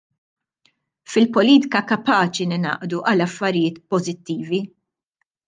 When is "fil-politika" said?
1.15-1.81